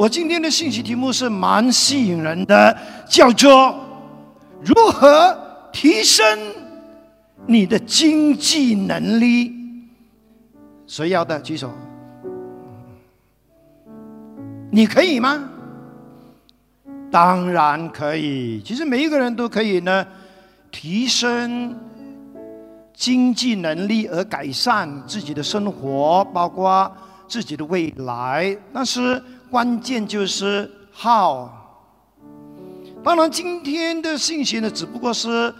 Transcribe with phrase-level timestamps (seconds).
[0.00, 2.74] 我今天的信息题目是蛮吸引人的，
[3.06, 3.78] 叫做
[4.64, 5.38] 如何
[5.74, 6.24] 提升
[7.46, 9.52] 你的经济能力。
[10.86, 11.70] 谁要的举手？
[14.70, 15.50] 你可以吗？
[17.10, 18.62] 当然可以。
[18.62, 20.06] 其实每一个人都可以呢，
[20.70, 21.78] 提升
[22.94, 26.90] 经济能力而改善自己的生活，包括
[27.28, 28.56] 自己的未来。
[28.72, 31.48] 但是关键就是 how。
[33.02, 35.52] 当然，今天的信息呢，只不过是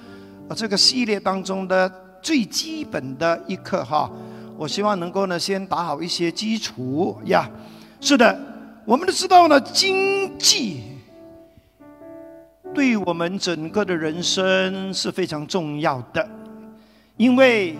[0.54, 1.90] 这个系列当中的
[2.22, 4.08] 最基本的一课哈。
[4.56, 7.50] 我希望能够呢，先打好一些基础呀。
[8.00, 8.38] 是的，
[8.84, 10.82] 我们都知道呢，经济。
[12.72, 16.28] 对我们整个的人生是非常重要的，
[17.16, 17.76] 因为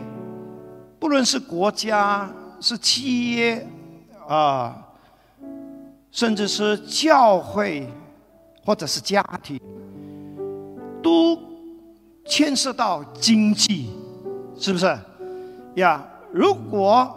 [0.99, 2.29] 不论是国家、
[2.61, 3.65] 是企业
[4.27, 4.77] 啊，
[6.13, 7.89] 甚至是教会
[8.65, 9.61] 或者是家庭，
[11.03, 11.39] 都
[12.27, 13.91] 牵涉到经济，
[14.59, 14.99] 是不是？
[15.77, 17.13] 呀，如果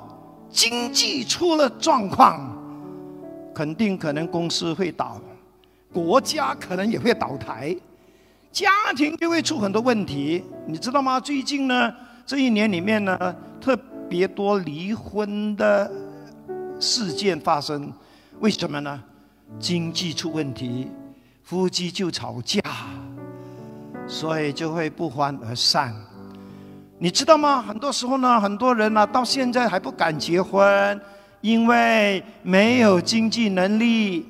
[0.50, 2.56] 经济出了状况，
[3.54, 5.20] 肯定可能公司会倒。
[5.92, 7.76] 国家可能也会倒台，
[8.52, 11.20] 家庭就会出很多问题，你知道吗？
[11.20, 11.94] 最近呢，
[12.26, 13.78] 这一年里面呢，特
[14.10, 15.92] 别多离婚的
[16.80, 17.92] 事件发生，
[18.40, 19.02] 为什么呢？
[19.60, 20.88] 经济出问题，
[21.44, 22.62] 夫妻就吵架，
[24.08, 25.94] 所以就会不欢而散。
[27.00, 27.62] 你知道吗？
[27.62, 31.00] 很多时候呢，很多人呢，到现在还不敢结婚，
[31.42, 34.26] 因为没有经济能力。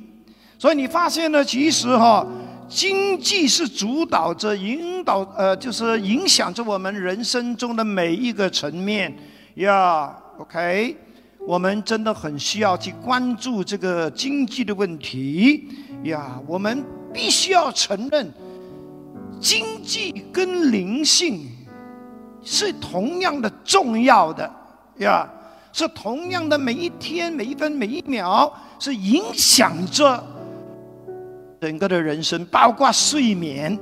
[0.60, 2.26] 所以你发现呢，其实哈，
[2.68, 9.16] 经济是主导着、引导呃，就是影响着我们人生中的每一个层面
[9.56, 10.16] 呀。
[10.40, 10.98] OK，
[11.46, 15.68] 我们真的很需要去关注这个经济的问题
[16.04, 16.40] 呀。
[16.48, 18.32] 我们必须要承认，
[19.40, 21.50] 经济跟灵性
[22.44, 24.50] 是同样的重要的
[25.00, 25.28] 呀，
[25.74, 30.24] 是同样的每一天、每一分、每一秒是影响着。
[31.60, 33.78] 整个的人生，包括睡眠，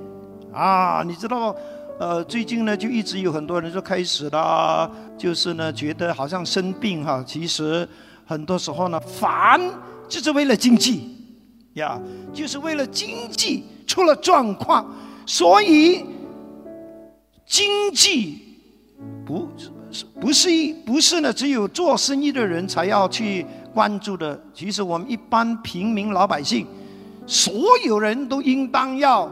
[0.53, 1.55] 啊，你知道，
[2.01, 7.87] 呃，最近呢，就一直有很多人就开始了，就是呢，觉得好像生病哈，其实
[8.25, 9.61] 很多时候呢，烦
[10.09, 11.15] 就是为了经济，
[11.75, 12.01] 呀，
[12.33, 14.91] 就是为了经济出了状况，
[15.27, 16.03] 所以
[17.45, 18.57] 经济
[19.23, 19.47] 不
[19.91, 23.45] 是不是一不是呢，只有做生意的人才要去
[23.75, 26.65] 关注的，其实我们一般平民老百姓。
[27.27, 27.53] 所
[27.85, 29.31] 有人都应当要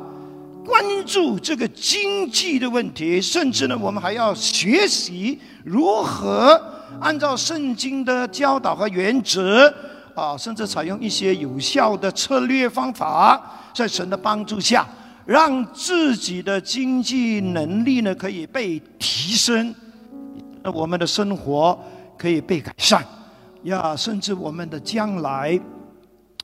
[0.69, 6.61] 关注这个经济的问题，甚至呢，我们还要学习如何
[7.01, 9.73] 按照圣经的教导和原则
[10.13, 13.41] 啊，甚至采用一些有效的策略方法，
[13.73, 14.87] 在神的帮助下，
[15.25, 19.73] 让自己的经济能力呢可以被提升，
[20.61, 21.77] 那我们的生活
[22.15, 23.03] 可以被改善，
[23.63, 25.59] 呀，甚至我们的将来。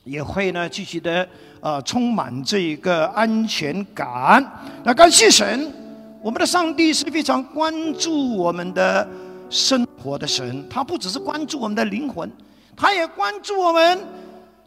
[0.06, 1.28] 也会呢，继续的
[1.62, 4.44] 呃，充满这一个安全感。
[4.84, 5.74] 那感谢神，
[6.22, 9.08] 我们的上帝是非常关注我们的
[9.50, 10.64] 生活的神。
[10.70, 12.32] 他不只是关注我们的灵魂，
[12.78, 14.00] 他也关注我们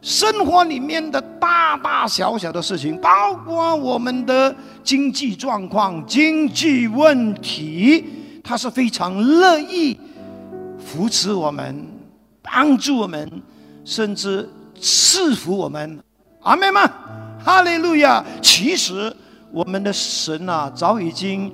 [0.01, 8.03] 生活里面的大大小小的事情，包括我们的经济状况、经济问题。
[8.43, 9.97] 他是非常乐意
[10.77, 11.87] 扶持我们、
[12.41, 13.41] 帮助我们，
[13.85, 14.49] 甚至。
[14.81, 15.99] 赐福我们，
[16.41, 16.81] 阿妹们，
[17.43, 18.23] 哈利路亚！
[18.41, 19.15] 其实
[19.51, 21.51] 我们的神呐，早已经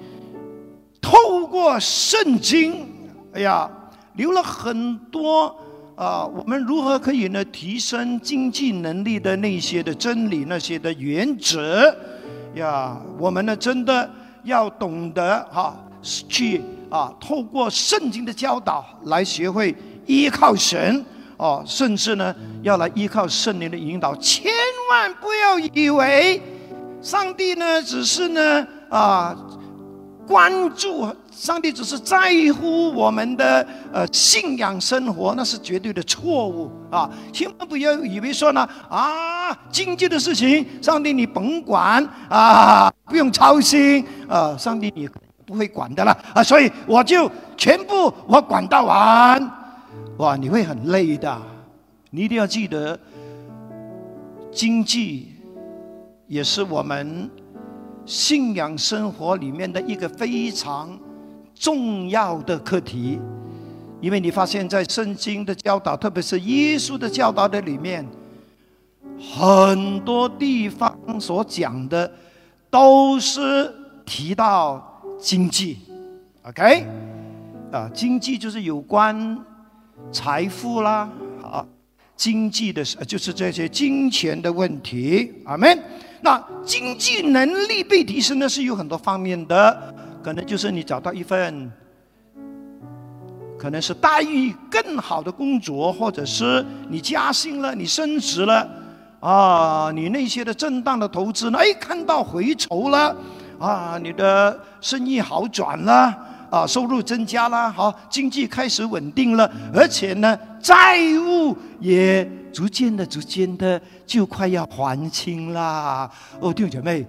[1.01, 2.87] 透过圣经，
[3.33, 3.69] 哎呀，
[4.13, 5.55] 留了很多
[5.95, 11.95] 啊，我们如何可以呢提升经济能力的那些的真理，那些的原则
[12.55, 14.09] 呀，我们呢真的
[14.43, 19.75] 要懂得哈，去啊，透过圣经的教导来学会
[20.05, 21.03] 依靠神。
[21.38, 24.51] 哦，甚至呢，要来依靠圣灵的引导，千
[24.90, 26.41] 万不要以为
[27.02, 29.35] 上帝呢只是呢啊
[30.28, 32.17] 关注，上帝只是在
[32.53, 37.08] 乎我们的呃信仰生活，那是绝对的错误啊！
[37.32, 45.08] 千万不要以为说呢啊经济的事情，上帝你甭管啊，不用操心啊，上帝你
[45.46, 49.54] 不会管的了啊，所以我就全部我管到完。
[50.17, 51.41] 哇，你会很累的。
[52.09, 52.97] 你一定要记得，
[54.52, 55.34] 经济
[56.28, 57.29] 也是我们
[58.06, 60.97] 信仰生活里面的一个非常
[61.53, 63.20] 重要的课题。
[64.00, 68.08] 因为你发现，在圣经的教导，特别是耶稣的教导的里面，
[69.20, 72.09] 很多地方所讲的
[72.70, 73.73] 都是
[74.06, 75.79] 提到经济
[76.44, 76.85] ，OK，
[77.72, 79.38] 啊，经济就是有关
[80.11, 81.09] 财富啦，
[81.41, 81.66] 好，
[82.16, 85.78] 经济的就是这些金钱的问题，阿门。
[86.22, 89.93] 那经济能力被提升呢，是有很多方面的，
[90.23, 91.72] 可能就是你找到一份。
[93.57, 98.69] 可能是待遇更好的工作，或者是你加薪了，你升职了，
[99.19, 101.57] 啊，你那些的正当的投资呢？
[101.57, 103.16] 哎，看到回酬了，
[103.57, 106.16] 啊，你的生意好转了，
[106.49, 116.09] 啊，收入增加了，好，经济开始稳定了，而且呢，债务也逐渐的、逐渐的就快要还清啦。
[116.39, 117.05] 哦，弟兄姐妹，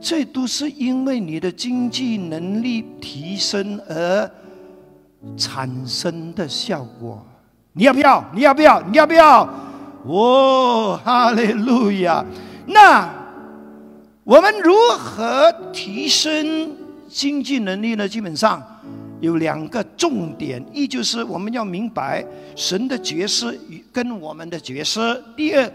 [0.00, 4.30] 这都是因为你的经济能力提升而。
[5.38, 7.24] 产生的效果，
[7.72, 8.22] 你要不要？
[8.34, 8.82] 你要不要？
[8.82, 9.48] 你要不要？
[10.04, 12.22] 哦，哈利路亚！
[12.66, 13.08] 那
[14.22, 16.76] 我们如何提升
[17.14, 18.08] 经济能力呢？
[18.08, 18.60] 基本上
[19.20, 22.26] 有两个重点：一就是我们要明白
[22.56, 25.72] 神的角色与跟我们的角色；第二，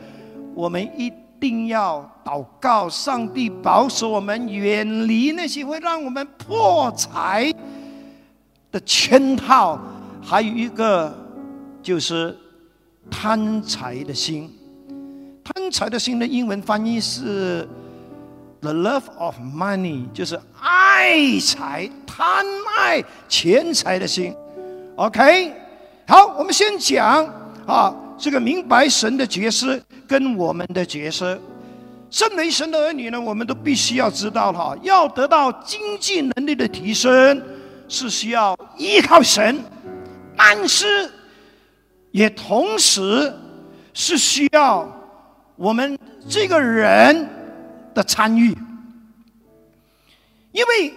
[0.53, 1.09] 我们一
[1.39, 7.50] 定要祷告上帝保守我们远离那些会让我们破财。
[8.71, 9.80] 的圈套，
[10.21, 11.12] 还有一个
[11.81, 12.38] 就是
[13.09, 14.47] 贪财的心。
[15.44, 17.68] 贪财的心的英文翻译是
[18.61, 22.45] “the love of money”，就是爱财、贪
[22.77, 24.35] 爱钱财的心。
[24.95, 25.53] OK，
[26.07, 27.25] 好，我们先讲
[27.65, 31.39] 啊，这个明白神的角色跟我们的角色。
[32.09, 37.41] 身为神的儿女呢，我们都必须要知道哈，要得到经济能力的提升。
[37.91, 39.63] 是需要依靠神，
[40.38, 41.09] 但是
[42.11, 43.33] 也同时
[43.95, 44.88] 是需要
[45.56, 45.97] 我们
[46.29, 47.27] 这个人
[48.00, 48.57] 的参与，
[50.54, 50.94] 因为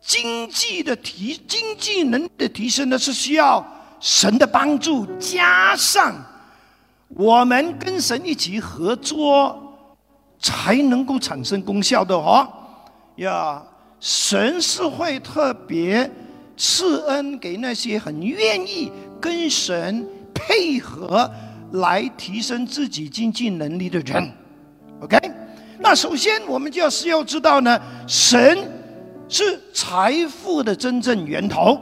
[0.00, 3.66] 经济的提经济能力的提升呢，是需要
[3.98, 6.14] 神的帮助，加上
[7.08, 9.60] 我们跟神一起合作，
[10.38, 12.48] 才能够产生功效的哦，
[13.16, 13.60] 呀。
[13.98, 16.10] 神是会特别
[16.56, 18.90] 赐恩给那些很愿意
[19.20, 21.30] 跟神配合
[21.72, 24.32] 来提升自己经济能力的人。
[25.02, 25.18] OK，
[25.90, 27.76] 那首先我们就要是要知道呢，
[28.06, 28.56] 神
[29.28, 31.80] 是财富的真正源头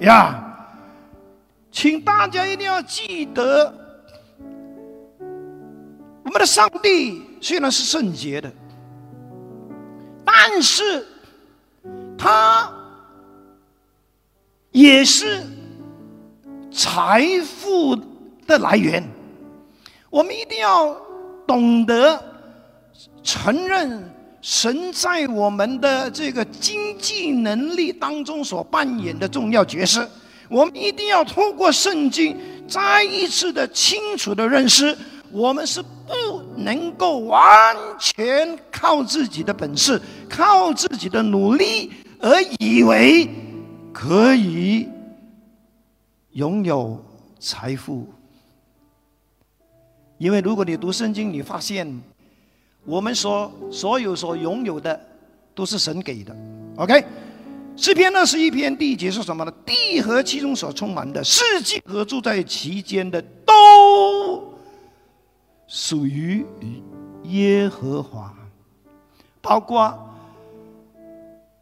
[0.00, 0.42] 呀。
[1.70, 3.72] 请大家一定要记得，
[6.24, 8.52] 我们的上帝虽然是圣洁的，
[10.24, 11.06] 但是。
[12.18, 12.72] 他
[14.72, 15.42] 也是
[16.72, 17.94] 财富
[18.46, 19.04] 的来源。
[20.10, 20.96] 我们一定要
[21.46, 22.33] 懂得
[23.24, 24.08] 承认
[24.40, 30.08] 神在我们的这个经济能力当中所扮演的重要角色。
[30.50, 32.36] 我们一定要透过圣经
[32.68, 34.96] 再一次的清楚的认识，
[35.32, 41.90] 我们是不能够完全靠自己的本事，靠自己的努力。
[42.20, 43.28] 而以为
[43.92, 44.88] 可以
[46.32, 47.02] 拥有
[47.38, 48.06] 财富，
[50.18, 52.00] 因为如果你读圣经，你发现
[52.84, 54.98] 我们所所有所拥有的
[55.54, 56.36] 都是神给的。
[56.76, 57.04] OK，
[57.76, 59.52] 诗篇二十一篇第一节是什么呢？
[59.64, 64.54] 地和其中所充满的，世界和住在其间的，都
[65.66, 66.44] 属于
[67.24, 68.34] 耶和华，
[69.40, 70.10] 包括。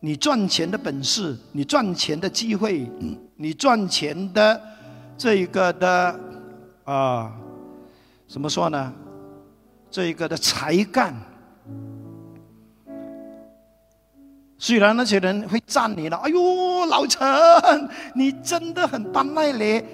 [0.05, 2.91] 你赚钱的本事，你赚钱的机会，
[3.37, 4.61] 你赚钱的
[5.17, 6.21] 这一个的
[6.83, 7.33] 啊，
[8.27, 8.93] 怎么说呢？
[9.93, 11.15] 这一个的才干，
[14.57, 17.21] 虽然那些人会赞你了，哎呦，老陈，
[18.15, 19.85] 你真的很般耐咧，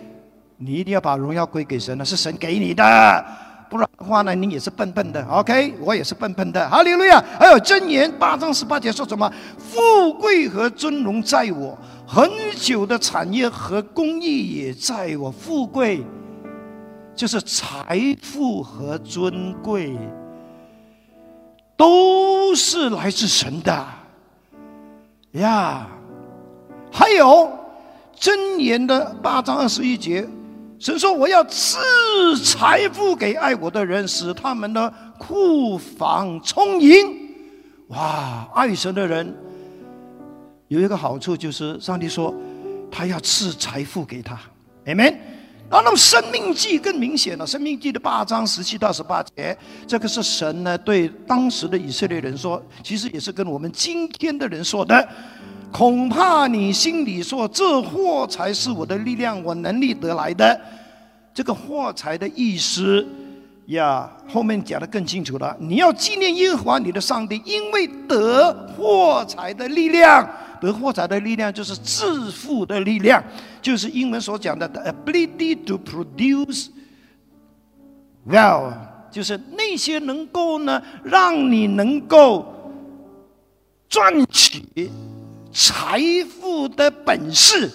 [0.56, 3.26] 你一定要把荣耀归给神那，是神给你的。
[3.68, 5.74] 不然的话呢，你也是笨笨的，OK？
[5.80, 6.70] 我也是笨笨的。
[6.70, 7.22] 哈利路亚！
[7.38, 9.30] 还有箴言八章十八节说什么？
[9.58, 11.76] 富贵和尊荣在我，
[12.06, 15.30] 很久的产业和公益也在我。
[15.30, 16.02] 富贵
[17.18, 19.98] 就是财富和尊贵，
[21.76, 23.86] 都是来自神的
[25.32, 25.88] 呀。
[26.92, 27.50] 还有
[28.16, 30.24] 箴言的八章二十一节。
[30.78, 36.94] 神说：“我要赐财富给爱我的人，使他们的库房充盈。”
[37.90, 38.48] 哇！
[38.54, 39.36] 爱神的人
[40.68, 42.32] 有一个好处，就是上帝说
[42.88, 44.38] 他要赐财富给他。
[44.86, 45.16] Amen。
[45.70, 49.56] 然后《生命记》更明显了，《生命记》的八章十七到十八节，
[49.86, 55.08] 这个是神呢对当时的以色列人说，其实也是跟我们今天的人说的。
[55.70, 60.58] 恐怕你心里说，这货才是我的力量，我能力得来的。
[61.34, 63.06] 这个货财的意思
[63.66, 65.54] 呀，后面讲的更清楚了。
[65.60, 70.26] 你要纪念耶和华你的上帝，因为得货财的力量。
[70.60, 73.22] 得货财的力量就是致富的力量，
[73.62, 76.68] 就是英文所讲的 ability to produce
[78.28, 78.74] wealth，
[79.10, 82.46] 就是那些能够呢让你能够
[83.88, 84.90] 赚取
[85.52, 87.70] 财富的本事，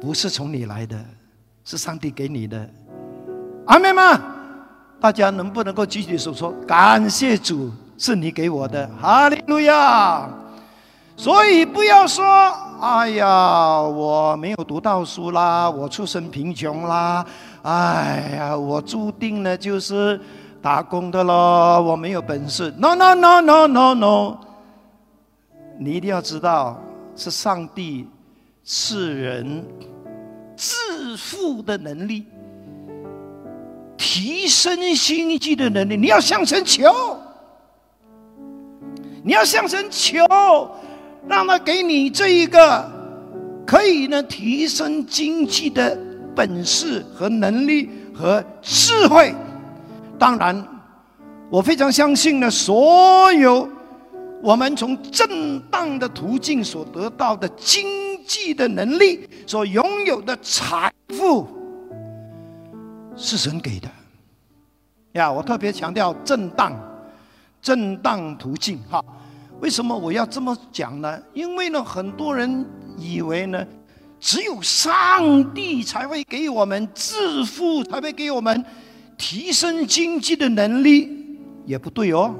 [0.00, 1.02] 不是从你来的，
[1.64, 2.68] 是上帝给你的。
[3.66, 4.20] 阿妹吗？
[5.00, 8.88] 大家能不能够举起手说感谢主，是你给我的？
[9.00, 10.28] 哈利路亚！
[11.16, 12.24] 所以不要说，
[12.80, 17.24] 哎呀，我没有读到书啦，我出身贫穷啦，
[17.62, 20.20] 哎呀，我注定呢就是
[20.60, 22.72] 打工的咯，我没有本事。
[22.76, 24.36] No no no no no no，
[25.78, 26.78] 你一定要知道，
[27.14, 28.08] 是上帝
[28.64, 29.64] 赐人
[30.56, 30.74] 致
[31.16, 32.26] 富的能力，
[33.96, 35.96] 提升心机的能力。
[35.96, 36.92] 你要向神求，
[39.22, 40.18] 你要向神求。
[41.28, 42.90] 让他给你这一个
[43.66, 45.98] 可以呢提升经济的
[46.34, 49.34] 本事和能力和智慧。
[50.18, 50.66] 当然，
[51.50, 53.68] 我非常相信呢，所有
[54.42, 57.84] 我们从正当的途径所得到的经
[58.26, 61.46] 济的能力，所拥有的财富，
[63.16, 63.88] 是神给的。
[65.12, 66.72] 呀，我特别强调正当、
[67.62, 69.02] 正当途径，哈。
[69.64, 71.18] 为什么我要这么讲呢？
[71.32, 72.66] 因为呢，很多人
[72.98, 73.66] 以为呢，
[74.20, 78.62] 只有上帝才会给我们致富，才会给我们
[79.16, 81.08] 提升经济的能力，
[81.64, 82.34] 也不对哦。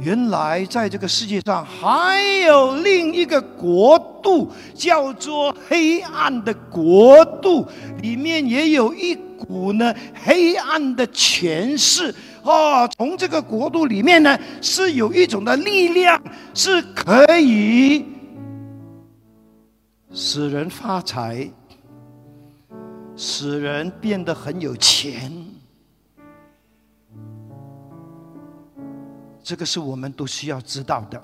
[0.00, 7.64] 原来在这个世界上还有另一个国度，叫做黑暗的国度，
[8.02, 9.94] 里面也有一股呢
[10.24, 12.14] 黑暗的权势。
[12.42, 16.20] 哦，从这个国度里面呢，是有一种的力量，
[16.54, 18.04] 是可以
[20.12, 21.48] 使人发财，
[23.16, 25.32] 使人变得很有钱。
[29.42, 31.22] 这个是我们都需要知道的，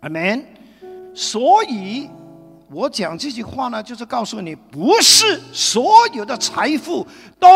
[0.00, 0.44] 阿门。
[1.14, 2.08] 所以
[2.70, 7.06] 我讲这句话呢，就是告诉你，不是所有的财富
[7.38, 7.48] 都。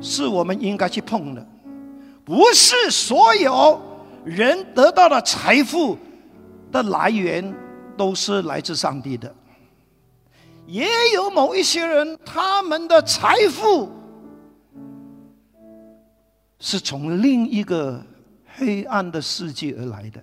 [0.00, 1.44] 是我们应该去碰的，
[2.24, 3.80] 不是所有
[4.24, 5.98] 人得到的财富
[6.70, 7.52] 的来源
[7.96, 9.34] 都是来自上帝的，
[10.68, 13.90] 也有某一些人他们的财富
[16.60, 18.00] 是从另一个
[18.54, 20.22] 黑暗的世界而来的，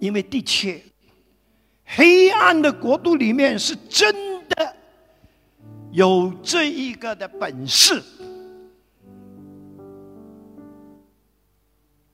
[0.00, 0.82] 因为的确，
[1.86, 4.14] 黑暗的国度里面是真
[4.48, 4.76] 的
[5.92, 8.02] 有这一个的本事。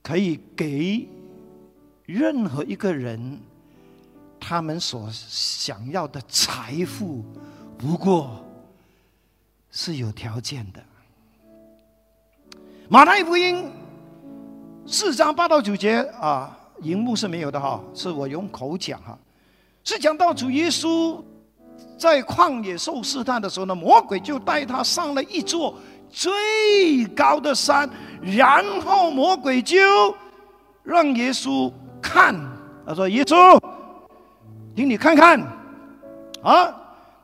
[0.01, 1.07] 可以给
[2.05, 3.39] 任何一个人
[4.37, 7.23] 他们所想要的财富，
[7.77, 8.45] 不过
[9.71, 10.83] 是有条件的。
[12.89, 13.71] 马太福音
[14.85, 19.17] 四章八到九节啊，荧幕是没有的哈，是我用口讲哈，
[19.83, 21.21] 是讲到主耶稣
[21.97, 25.75] 在旷野受试探的时候呢，魔鬼就带他上了一座。
[26.15, 27.89] 最高的山，
[28.21, 29.75] 然后魔鬼就
[30.83, 32.35] 让耶稣看，
[32.85, 33.59] 他说：“耶稣，
[34.75, 35.41] 请你看看。”
[36.43, 36.71] 啊，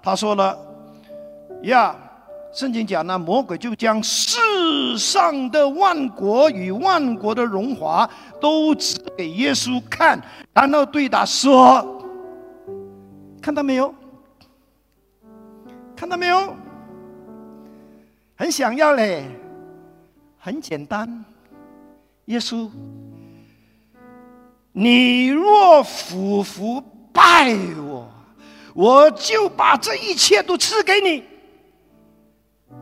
[0.02, 0.58] 他说了
[1.62, 1.96] ：“呀，
[2.52, 8.10] 圣经讲呢，魔鬼就将世上的万国与万国的荣华
[8.42, 10.20] 都指给耶稣看，
[10.52, 11.86] 然后对他说
[13.42, 13.94] ：‘看到没有？
[15.96, 16.56] 看到没有？’”
[18.36, 19.26] 很想要嘞，
[20.38, 21.26] 很简单，
[22.26, 22.70] 耶稣，
[24.72, 26.82] 你若俯伏
[27.12, 28.10] 拜我，
[28.74, 31.26] 我就把这一切都赐给你。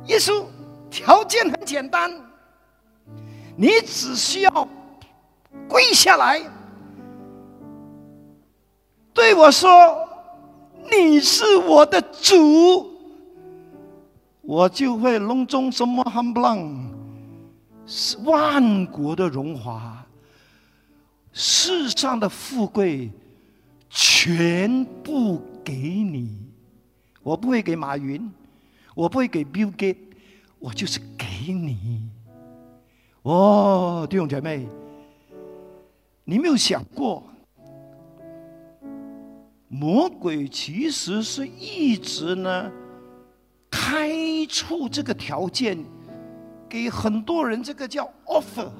[0.05, 0.45] 耶稣，
[0.91, 2.11] 条件很简单，
[3.55, 4.67] 你只需要
[5.67, 6.39] 跪下来，
[9.11, 10.06] 对我说
[10.91, 12.93] ：“你是我的主。”
[14.41, 16.89] 我就会隆中什么含不浪，
[17.85, 20.05] 是万国的荣华，
[21.33, 23.11] 世上的富贵，
[23.89, 26.37] 全部给你。
[27.21, 28.31] 我不会给马云，
[28.95, 29.97] 我不会给 Bill Gates，
[30.59, 32.09] 我就是给你。
[33.23, 34.65] 哦，弟兄姐妹，
[36.23, 37.21] 你没有想过，
[39.79, 42.71] 魔鬼其实是一直呢
[43.69, 44.09] 开
[44.47, 45.77] 出这个条件，
[46.67, 48.71] 给很多人，这个叫 offer。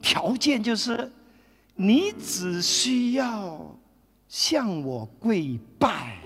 [0.00, 1.08] 条件就是，
[1.76, 3.64] 你只需要
[4.26, 6.18] 向我跪拜。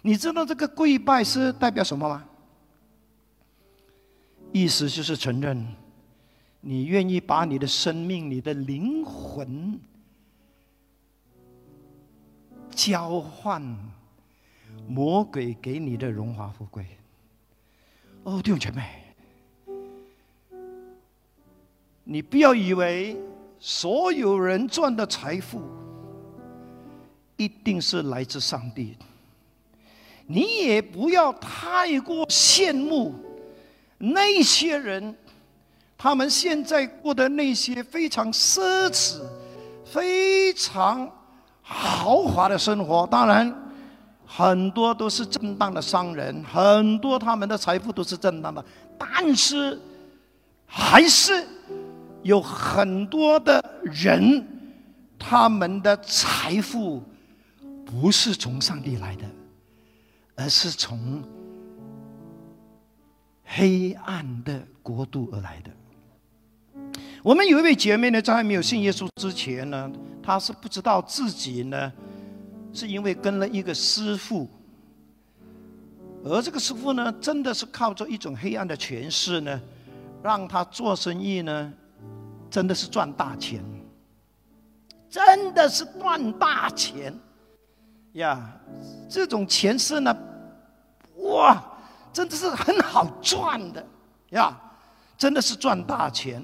[0.00, 2.24] 你知道这个跪拜是代表什么吗？
[4.52, 5.66] 意思就是承认，
[6.62, 9.78] 你愿意把你的生命、你的灵魂
[12.74, 13.62] 交换
[14.88, 16.86] 魔鬼给你的荣华富贵。
[18.22, 18.84] 哦，弟兄姐妹，
[22.04, 23.16] 你不要以为
[23.58, 25.62] 所有人赚的财富
[27.36, 28.96] 一定是来自上帝，
[30.26, 33.14] 你也不要太过羡慕。
[33.98, 35.14] 那些人，
[35.96, 39.20] 他们现在过的那些非常奢侈、
[39.84, 41.10] 非常
[41.72, 43.54] 豪华的生活，当然
[44.26, 48.64] 很多都是正当的商人，很多他们的财富都是正当的，
[48.98, 49.80] 但是
[50.66, 51.46] 还是
[52.22, 54.44] 有很多的人，
[55.16, 57.00] 他们的财富
[57.86, 59.24] 不是从上帝来的，
[60.34, 61.22] 而是从。
[63.52, 65.70] 黑暗的国度而来的。
[67.22, 69.90] 我们有一位姐妹呢，在还没有信耶稣之前呢，
[70.22, 71.92] 她是不知道自己呢，
[72.72, 74.48] 是因为跟了一个师傅，
[76.24, 79.60] 而这个师傅呢，真的是靠着一种黑暗的权势呢，
[80.22, 81.72] 让他做生意呢，
[82.50, 83.62] 真的是赚大钱，
[85.10, 87.14] 真的是赚大钱
[88.12, 88.50] 呀！
[89.10, 90.16] 这种钱是呢，
[91.16, 91.62] 哇！
[92.12, 93.86] 真的是很好赚的
[94.30, 94.58] 呀，
[95.18, 96.42] 真的是赚大钱。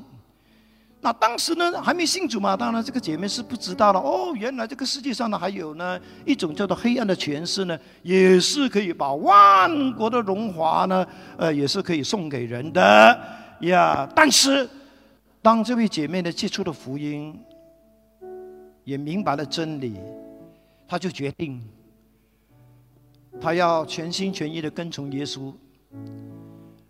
[1.01, 4.01] 那当时呢还没信主嘛，当然这个姐妹是不知道了。
[4.01, 13.21] 哦，原来这个世界上呢还有呢一种叫做黑暗的权势呢，也是可以把万国的荣华呢，呃，也是可以送给人的
[13.61, 14.09] 呀。
[14.17, 14.69] 但是
[15.41, 17.39] 当这位姐妹呢接触了福音，
[18.83, 19.95] 也明白了真理，
[20.89, 21.63] 她就决定。
[23.41, 25.53] 她要全心全意的跟从耶稣，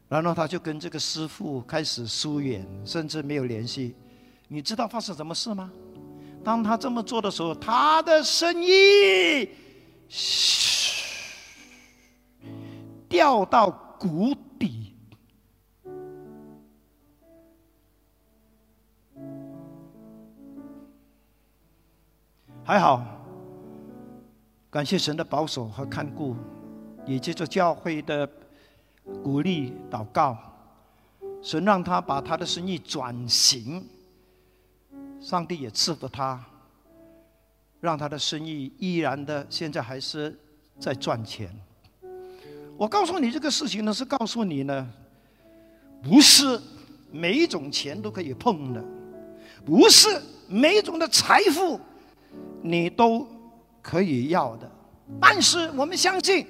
[0.08, 3.94] 然后他就跟这个师傅开始疏远，甚至没有联系。
[4.48, 5.70] 你知道发生什么事吗？
[6.44, 9.48] 当他这么做的时候，他的生意
[10.08, 11.02] 嘘
[13.08, 14.94] 掉到谷底。
[22.62, 23.04] 还好。
[24.70, 26.36] 感谢神的保守和看顾，
[27.06, 28.28] 也借着教会的
[29.22, 30.36] 鼓励祷告，
[31.42, 33.86] 神让他把他的生意转型，
[35.20, 36.44] 上帝也赐福他，
[37.80, 40.38] 让他的生意依然的现在还是
[40.78, 41.50] 在赚钱。
[42.76, 44.88] 我告诉你这个事情呢，是告诉你呢，
[46.02, 46.60] 不是
[47.10, 48.84] 每一种钱都可以碰的，
[49.64, 50.08] 不是
[50.48, 51.80] 每一种的财富
[52.62, 53.26] 你都。
[53.88, 54.68] 可以要的，
[55.20, 56.44] 但是我们相信，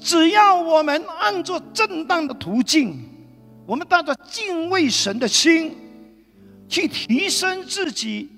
[0.00, 3.02] 只要我们按照正当的途径，
[3.66, 5.74] 我们带着敬畏神的心，
[6.68, 8.28] 去提升自己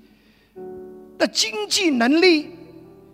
[1.17, 2.49] 的经济能力，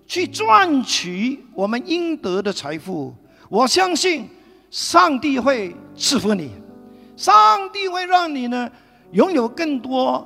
[0.05, 3.13] 去赚取我们应得的财富，
[3.49, 4.27] 我相信
[4.69, 6.51] 上帝会赐福你，
[7.15, 7.33] 上
[7.71, 8.69] 帝会让你呢
[9.11, 10.25] 拥有更多，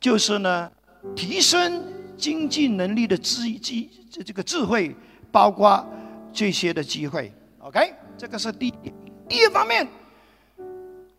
[0.00, 0.70] 就是呢
[1.14, 1.82] 提升。
[2.16, 4.94] 经济能力的智机这这个智慧，
[5.32, 5.84] 包括
[6.34, 8.92] 这些的机会，OK，这个是第一。
[9.28, 9.86] 第一方面，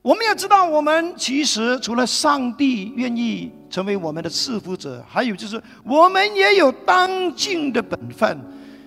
[0.01, 8.37] 我们要知道，我们其实除了上帝愿意成为我们的赐福者，还有就是我们也有当尽的本分。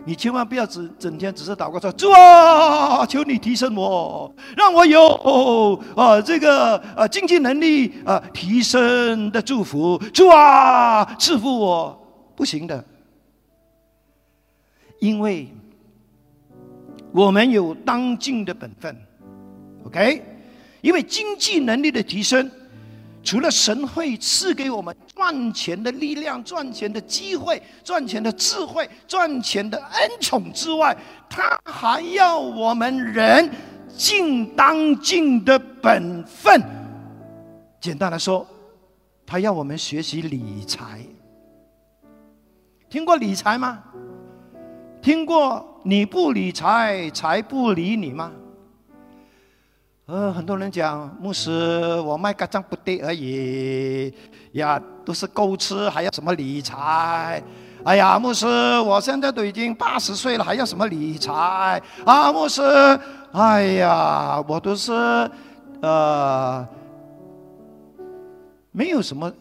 [0.04, 11.98] 你千万不要只整天只是祷告说：“主啊，求你提升我，让我有啊这个啊经济能力啊提升的祝福。”主啊，赐福我，
[12.34, 12.82] 不行的，
[15.00, 15.46] 因为
[17.12, 18.97] 我们有当尽的本分
[19.85, 20.23] ，OK？
[20.81, 22.51] 因为经济能力的提升。
[23.25, 30.97] 除了神会赐给我们赚钱的力量、赚钱的机会、赚钱的智慧、赚钱的恩宠之外，
[31.29, 33.51] 他还要我们人
[33.94, 36.62] 尽当尽的本分。
[37.81, 38.47] 简单来说，
[39.27, 41.05] 他要我们学习理财。
[42.88, 43.83] 听过理财吗？
[45.03, 48.31] 听过你不理财，财不理你吗？
[50.05, 54.12] 呃，很多人讲牧师，我卖个账不对而已，
[54.53, 57.42] 呀，都是够吃，还要什么理财？
[57.85, 58.46] 哎呀，牧师，
[58.81, 61.81] 我现在都已经八十岁了，还要什么理财？
[62.05, 62.61] 啊，牧师，
[63.33, 64.92] 哎呀，我都是
[65.81, 66.68] 呃，
[68.72, 69.33] 没有什么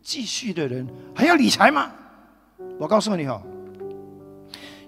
[0.00, 1.90] 积蓄的人，还要理财吗？
[2.78, 3.42] 我告诉你哦，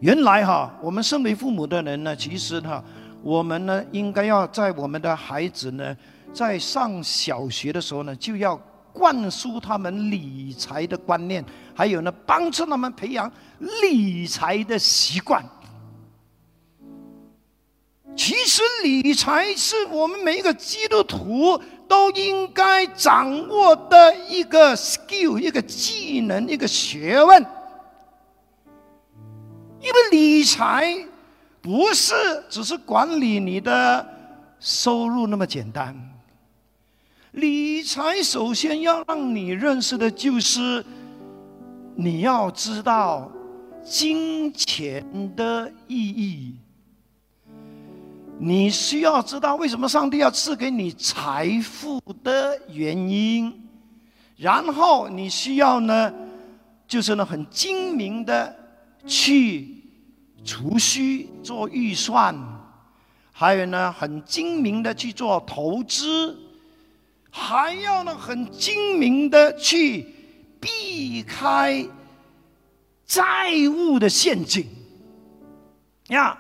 [0.03, 2.83] 原来哈，我们身为父母的人呢，其实哈。
[3.23, 5.97] 我们呢，应该要在我们的孩子呢，
[6.35, 8.61] 在上小学的时候呢，就要
[8.93, 13.31] 灌输他们理财的观念，还有呢，帮助他们培养
[13.83, 15.41] 理财的习惯。
[18.17, 27.47] 其实，理财是我们每一个基督徒都应该掌握的一个 skill，一个技能，一个学问，
[29.83, 31.07] 因为理财。
[31.65, 32.13] 不是
[32.49, 34.05] 只是管理你的
[34.59, 35.97] 收入那么简单。
[37.31, 40.85] 理财首先要让你认识的就是，
[41.95, 43.31] 你要知道
[43.85, 46.57] 金钱的意义。
[48.41, 53.55] 你需要知道为什么上帝要赐给你财富的原因，
[54.37, 56.13] 然后你需要呢，
[56.89, 58.53] 就是呢很精明的
[59.07, 59.81] 去。
[60.45, 62.37] 储蓄做预算，
[63.31, 66.37] 还有呢，很精明的去做投资，
[67.31, 70.05] 还要呢，很精明的去
[70.61, 71.87] 避开
[73.07, 74.67] 债务的陷阱。
[76.09, 76.37] 呀，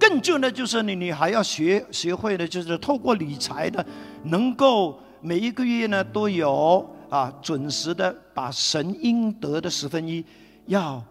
[0.00, 3.84] 更重要的就是你，你还要学学会的，就是透过理财的，
[4.24, 10.24] 能够每一个月呢都有啊准时的把神应得的十分一
[10.66, 11.02] 要。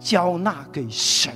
[0.00, 1.32] 交纳给神，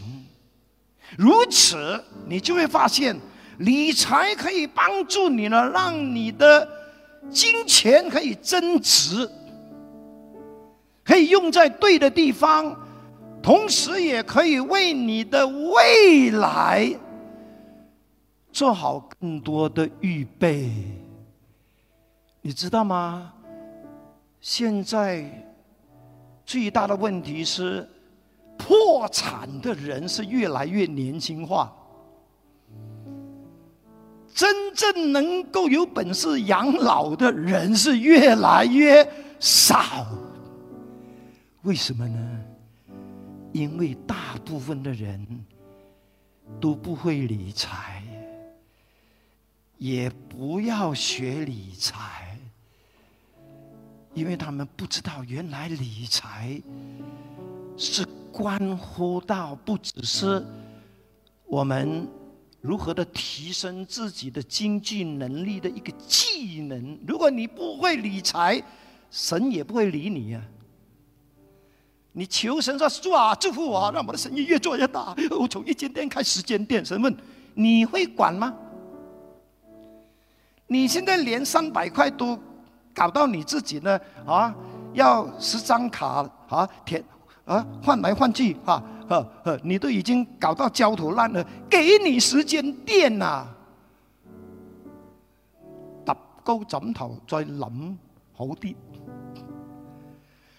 [1.17, 3.19] 如此你就会发现，
[3.59, 6.69] 理财可以帮助你呢，让你的
[7.31, 9.31] 金钱可以增值，
[11.03, 12.77] 可以用在对的地方，
[13.41, 16.95] 同时也可以为你的未来
[18.53, 20.71] 做好更多的预备。
[22.43, 23.33] 你知道吗？
[24.41, 25.25] 现在
[26.48, 27.87] 最大的问题是。
[28.61, 31.72] 破产的人是越来越年轻化，
[34.34, 39.08] 真正能够有本事养老的人是越来越
[39.38, 40.04] 少。
[41.62, 42.40] 为什么呢？
[43.52, 45.24] 因为大部分的人
[46.61, 48.02] 都不会理财，
[49.76, 52.28] 也不要学理财，
[54.18, 56.61] 因为他们不知道原来理财
[57.76, 58.04] 是。
[58.31, 60.40] 关乎到不只是
[61.46, 62.07] 我们
[62.61, 66.96] 如何的提升自己的经济能力的一个技能。
[67.04, 68.62] 如果你不会理财，
[69.11, 70.40] 神也不会理你呀。
[72.12, 75.16] 你求神说：“主啊，祝福我，让我的生意越做越大。
[75.31, 77.12] 我从一间店开十间店。”神问
[77.54, 78.54] ：“你会管吗？”
[80.68, 82.38] 你现在连三百块都
[82.98, 84.00] 搞到你自己呢？
[84.26, 84.52] 啊，
[84.92, 87.04] 要十张卡啊，填。
[87.44, 93.46] 啊，换来换去，哈，呵呵，你都已经搞到焦头烂额，给你时间垫呐，
[96.04, 97.96] 搭高枕头再谂
[98.37, 98.74] 好啲。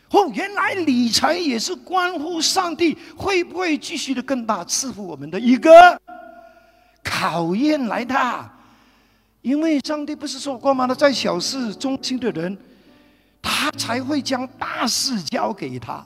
[0.09, 5.69] 哦，原来理财也是关乎上帝会不会继续的更大赐福我们的一个
[7.03, 8.15] 考验来的。
[9.41, 10.85] 因为上帝不是说过吗？
[10.85, 12.57] 他在小事中心的人，
[13.41, 16.05] 他才会将大事交给他。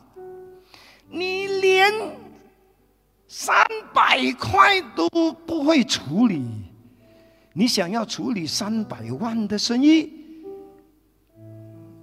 [1.09, 1.91] 你连
[3.27, 3.55] 三
[3.93, 5.09] 百块都
[5.45, 6.45] 不会处理，
[7.53, 10.11] 你想要处理三百万的生意，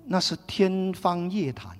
[0.06, 1.70] 那是天方夜谭。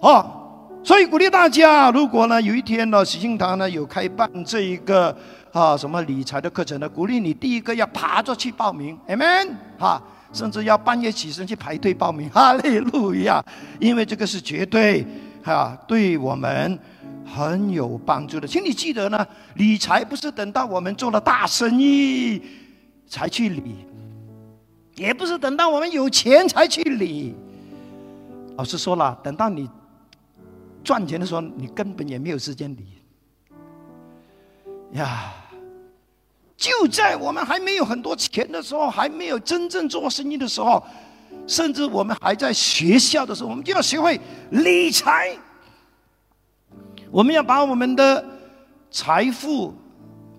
[0.00, 5.16] 哦，所以鼓励大家，如果呢有一天呢喜庆堂呢有开办这一个
[5.52, 13.44] 啊什么理财的课程呢，鼓励你第一个要爬着去报名，amen，哈，甚至要半夜起身去排队报名， 哈利路亚，
[13.78, 15.06] 因为这个是绝对。
[15.44, 16.78] 哈，对我们
[17.26, 22.40] 很有帮助的，请你记得呢，理财不是等到我们做了大生意
[23.08, 23.84] 才去理，
[24.94, 27.34] 也不是等到我们有钱才去理。
[28.56, 29.68] 老师说了，等到你
[30.84, 32.86] 赚钱的时候，你根本也没有时间理。
[34.92, 35.32] 呀，
[36.62, 40.80] 就在我们还没有很多钱的时候，还没有真正做生意的时候。
[41.44, 44.20] 甚至我们还在学校的时候，我们就要学会
[44.50, 45.36] 理财。
[47.10, 48.24] 我们要把我们的
[48.92, 49.74] 财富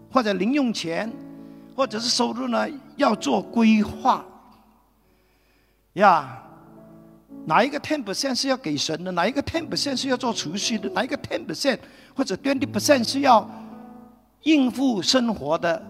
[0.09, 1.11] 或者零用钱
[1.75, 4.25] 或者是收入呢，要做规划。
[5.93, 6.41] 呀，
[7.45, 9.11] 哪一个 ten percent 是要给神的？
[9.11, 10.87] 哪一个 ten percent 是要做储蓄的？
[10.91, 11.79] 哪一个 ten percent
[12.15, 13.49] 或者 twenty percent 是要
[14.43, 15.85] 应付生活的？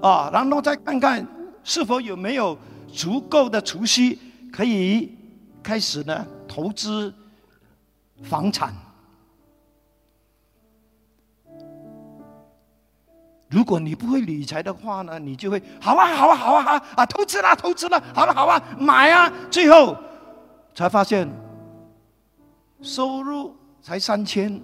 [0.00, 1.26] 啊，然后再看看
[1.64, 2.56] 是否有没有
[2.92, 4.18] 足够的储蓄，
[4.52, 5.16] 可以
[5.62, 7.12] 开始呢投资
[8.22, 8.72] 房产。
[13.50, 19.96] 如果你不会理财的话呢，你就会好啊好啊好啊好啊啊投资啦投资了，好了好啊买啊，最后
[20.74, 21.26] 才发现
[22.82, 24.60] 收入才三千，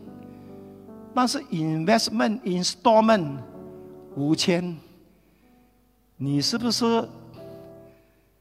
[1.15, 3.39] 但是 investment installment
[4.17, 4.77] 五千，
[6.17, 7.09] 你是不是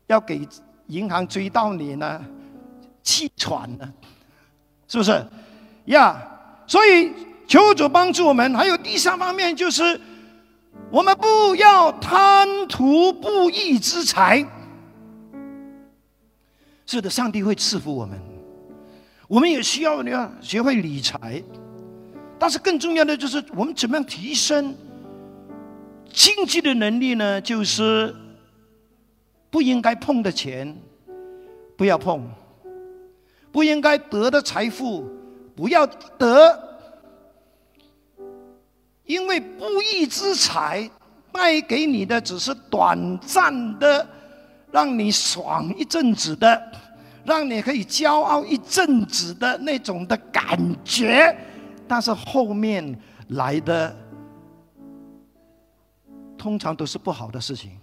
[0.07, 0.47] 要给
[0.87, 2.23] 银行追到你呢？
[3.01, 3.93] 气喘呢？
[4.87, 5.25] 是不是？
[5.85, 6.21] 呀，
[6.67, 7.11] 所以
[7.47, 8.55] 求主帮助我们。
[8.55, 9.99] 还有第三方面就是。
[10.89, 14.45] 我们不要贪图不义之财。
[16.85, 18.19] 是的，上帝会赐福我们。
[19.27, 21.41] 我们也需要呢，学会理财。
[22.37, 24.75] 但是更重要的就是，我们怎么样提升
[26.13, 27.41] 经济的能力呢？
[27.41, 28.15] 就是
[29.49, 30.73] 不应该碰的钱
[31.75, 32.23] 不要碰，
[33.51, 35.09] 不应该得的财富
[35.55, 36.69] 不要得。
[39.05, 40.89] 因为不义之财
[41.33, 44.07] 卖给你的只是短暂的，
[44.71, 46.71] 让你爽一阵子的，
[47.25, 51.35] 让你可以骄傲一阵子的那种的感觉，
[51.85, 52.97] 但是后面
[53.29, 53.93] 来的
[56.43, 57.79] 通常都是不好的事情。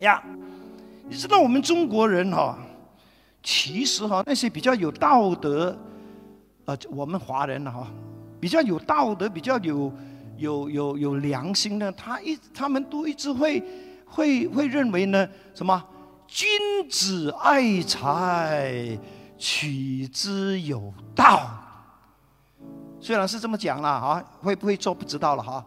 [0.00, 0.20] 呀，
[1.08, 2.58] 你知道我们中国人哈，
[3.40, 5.78] 其实哈那些比较有道德，
[6.64, 7.86] 呃，我们华人哈。
[8.40, 9.92] 比较有道德、比较有
[10.38, 13.62] 有有有良心的，他一他们都一直会
[14.04, 15.80] 会会认为呢，什么
[16.26, 16.48] 君
[16.90, 18.98] 子爱财，
[19.38, 21.48] 取之有道。
[23.00, 25.64] 虽然是这么讲了啊，会不会做不知道了哈。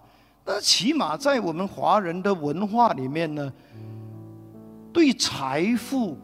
[0.51, 3.49] 但起码在我们华人的文化里面呢，
[4.91, 6.17] 对财富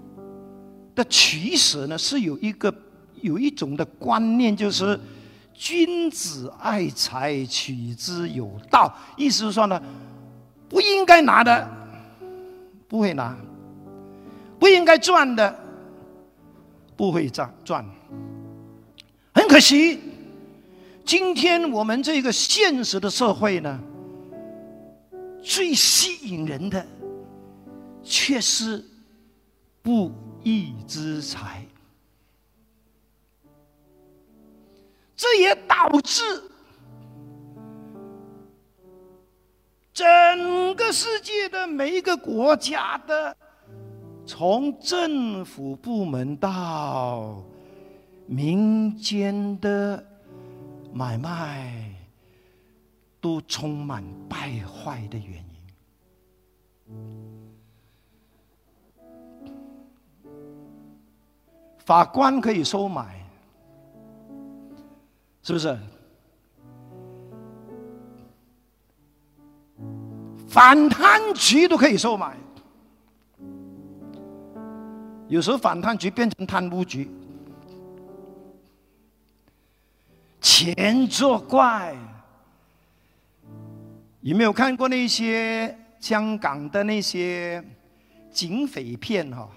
[0.93, 2.73] 的取舍呢，是有一个
[3.21, 4.99] 有一种的观念，就是。
[5.59, 8.95] 君子爱财，取之有道。
[9.15, 9.81] 意思是说呢，
[10.69, 11.67] 不应该拿的
[12.87, 13.35] 不会拿，
[14.59, 15.59] 不应该赚的
[16.95, 17.83] 不会赚赚。
[19.33, 19.99] 很可惜，
[21.03, 23.79] 今天我们这个现实的社会呢，
[25.47, 26.85] 最吸引人的
[28.03, 28.83] 却是
[29.81, 30.11] 不
[30.43, 31.65] 义之财。
[35.15, 36.21] 这也导致
[39.93, 40.05] 整
[40.75, 43.35] 个世界的每一个国家的，
[44.25, 47.41] 从政府部门到
[48.27, 50.05] 民间的
[50.93, 51.86] 买卖，
[53.41, 55.45] 充满败坏的原因。
[61.77, 63.23] 法官可以收买。
[65.43, 65.77] 是不是？
[70.49, 72.35] 反贪局都可以收买，
[75.27, 77.09] 有时候反贪局变成贪污局，
[80.41, 81.95] 钱作怪。
[84.27, 87.63] 有没有看过那些香港的那些
[88.29, 89.47] 警匪片哈？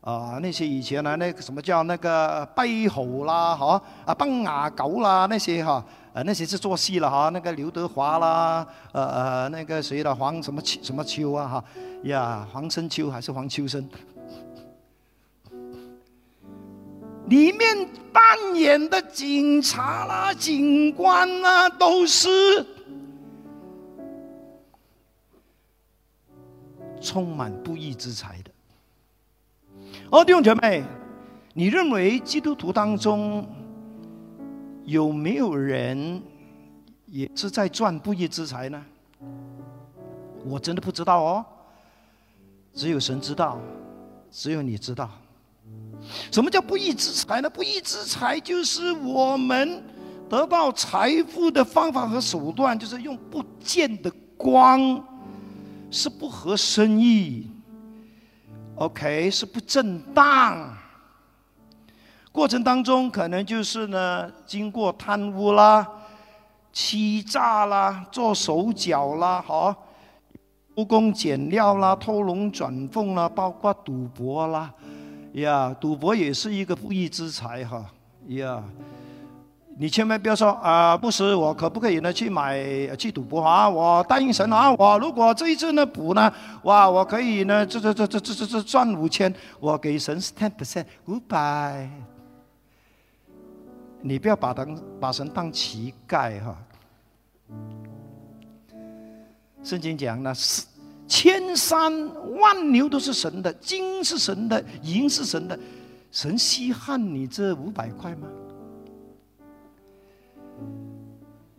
[0.00, 7.28] 啊，那些以前呢，那个什么叫那个背后啦，哈啊，崩牙狗啦，那些哈，呃，那些是做戏了哈。
[7.28, 11.64] 那个刘德华啦，呃呃，那个谁的黄什么什么秋啊，哈
[12.02, 13.88] 呀，黄生秋还是黄秋生？
[17.30, 22.28] 里面扮演的警察啦、警官啦，都是
[27.06, 28.50] 充满不义之财的。
[30.10, 30.82] 哦，弟兄姐妹，
[31.54, 33.46] 你认为基督徒当中
[34.84, 36.20] 有没有人
[37.06, 38.84] 也是在赚不义之财呢？
[40.44, 41.44] 我真的不知道哦，
[42.74, 43.60] 只有神知道，
[44.32, 45.08] 只有你知道。
[46.32, 47.48] 什么叫不义之财呢？
[47.48, 49.82] 不义之财就是我们
[50.28, 55.02] 得到财富的方法和手段，就是用不见的光，
[55.90, 57.50] 是不合生意。
[58.76, 60.76] OK，是不正当。
[62.30, 65.86] 过程当中可能就是呢，经过贪污啦、
[66.72, 69.74] 欺诈啦、做手脚啦，哈，
[70.76, 74.70] 偷工减料啦、偷龙转凤啦，包括赌博啦，
[75.32, 77.90] 呀，赌博也是一个不义之财哈，
[78.26, 78.62] 呀。
[79.78, 82.64] 你千万不要说啊，不是我可不可以呢去买
[82.96, 83.68] 去赌博啊？
[83.68, 91.90] 我答应神啊，我如果这一次呢补呢，哇，我可以呢这这这这这这这赚五千，我给神 ten percent 五百。
[94.00, 96.56] 你不要把当把神当乞丐哈。
[99.62, 100.64] 圣经讲呢，是
[101.06, 101.92] 千山
[102.40, 105.58] 万牛都是神的，金是神的，银是神的，
[106.10, 108.26] 神稀罕你这五百块吗？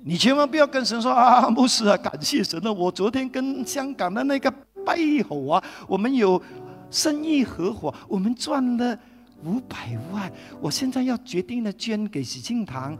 [0.07, 2.71] 你千万不要跟神说啊，牧师啊，感谢神啊！
[2.71, 4.49] 我昨天跟香港的那个
[4.85, 6.41] 背后啊，我们有
[6.89, 8.97] 生意合伙，我们赚了
[9.43, 10.31] 五百万。
[10.61, 12.97] 我现在要决定了，捐给喜庆堂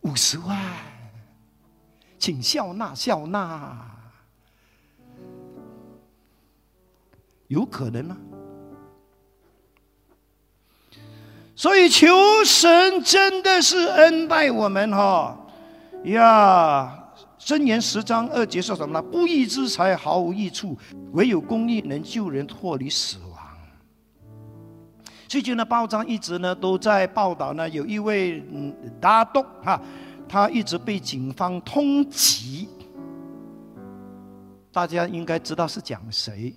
[0.00, 0.58] 五十万，
[2.18, 3.78] 请笑纳笑纳，
[7.48, 8.16] 有可能吗？
[11.60, 12.08] 所以求
[12.42, 15.38] 神真的是恩待我们哈
[16.04, 16.98] 呀！
[17.38, 19.02] 箴言十章二节说什么呢？
[19.02, 20.74] 不义之财毫无益处，
[21.12, 23.38] 唯有公义能救人脱离死亡。
[25.28, 29.78] 最近的报章一直呢都在报道呢，有一位嗯大督哈，
[30.26, 32.66] 他一直被警方通缉。
[34.72, 36.54] 大家应该知道是讲谁。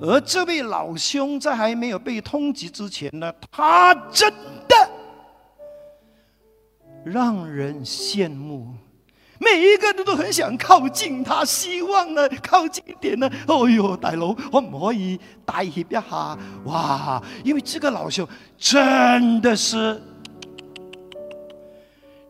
[0.00, 4.32] 而这位老兄在还没有被通缉之前呢，他真
[4.68, 4.90] 的
[7.04, 8.74] 让人羡慕，
[9.38, 13.30] 每一个人都很想靠近他，希望呢靠近一点呢。
[13.46, 16.38] 哦呦，大佬可唔可以带协一下？
[16.64, 18.26] 哇，因为这个老兄
[18.58, 20.02] 真的是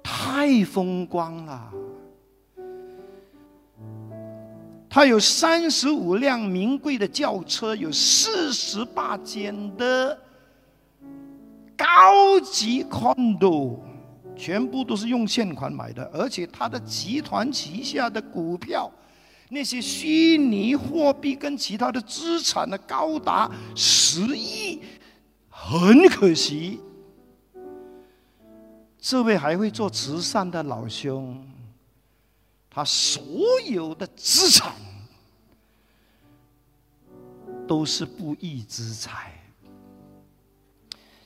[0.03, 1.71] 太风光了。
[4.89, 10.19] 他有三十五辆名贵的轿车，有四十八间的
[11.77, 13.79] 高级 condo，
[14.35, 16.09] 全部都是用现款买的。
[16.15, 18.91] 而且他的集团旗下的股票，
[19.51, 24.81] 那些虚拟货币跟其他的资产呢，高达十亿。
[25.51, 26.81] 很可惜，
[28.99, 31.45] 这位还会做慈善的老兄。
[32.77, 33.23] 他所
[33.65, 34.71] 有的资产
[37.67, 39.33] 都是不义之财。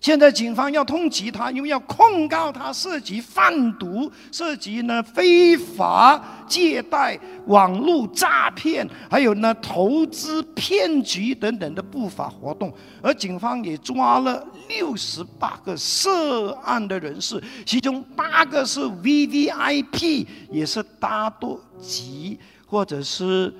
[0.00, 12.72] 现在警方要通缉他，因为要控告他涉及贩毒、涉及呢非法借贷、网络诈骗，还有呢投资骗局等等的不法活动。
[13.02, 23.52] 而警方也抓了六十八个涉案的人士，其中八个是 V V I P，也是大多级或者是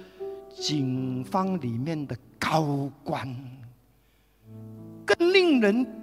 [0.59, 3.29] 警方里面的高官。
[5.05, 6.00] 更令人。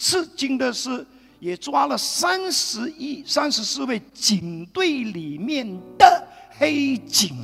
[0.00, 1.06] 吃惊的是，
[1.40, 7.36] 也抓了三十一、三十四位警队里面的黑警，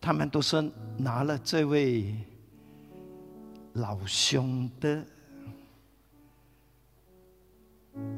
[0.00, 0.60] 他们都是
[0.98, 2.16] 拿了这位
[3.74, 5.06] 老兄的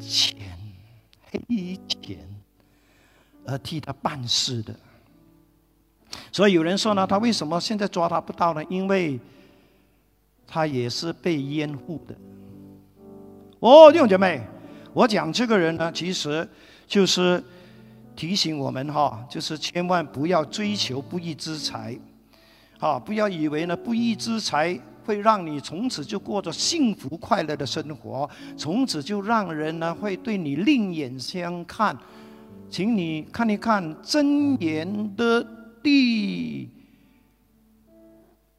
[0.00, 0.59] 钱，
[1.30, 2.26] 黑钱，
[3.44, 4.74] 而替他办事的。
[6.33, 8.62] 所以有人说呢，他为什么现在抓他不到呢？
[8.68, 9.18] 因为
[10.46, 12.14] 他也是被掩护的。
[13.59, 14.40] 哦，弟兄姐妹，
[14.92, 16.46] 我讲这个人呢，其实
[16.87, 17.42] 就是
[18.14, 21.98] 提醒我们哈，就是千万不要追求不义之财，
[22.79, 31.96] 啊，不要以为呢不义之财会让你从此就过着幸福快乐的生活，从此就让人呢会对你另眼相看。
[32.70, 35.44] 请你看一看真言的。
[35.87, 36.68] 第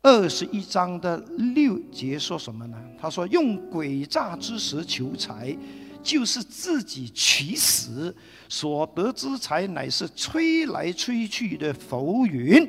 [0.01, 1.17] 二十一章的
[1.53, 2.77] 六节说什么呢？
[2.97, 5.53] 他说：“用诡诈之时求财，
[6.01, 8.09] 就是自己取死；
[8.47, 12.65] 所得之财，乃是吹来吹去的浮云。”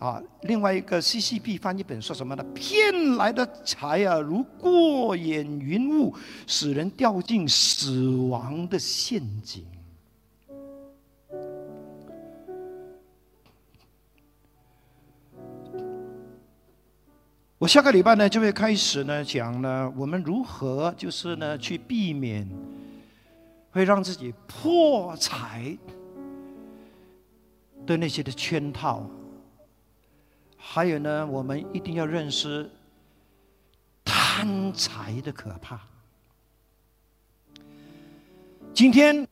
[0.00, 2.44] 啊，另外一个 CCP 翻译本说什么呢？
[2.52, 6.12] 骗来的财啊，如过眼云雾，
[6.48, 9.64] 使人掉进死亡的陷阱。
[17.62, 22.44] 我下个礼拜呢就会开始呢讲呢，我们如何就是呢去避免
[23.70, 25.78] 会让自己破财
[27.86, 29.08] 的那些的圈套，
[30.56, 32.68] 还有呢，我们一定要认识
[34.04, 35.80] 贪财的可怕。
[38.74, 39.24] 今天，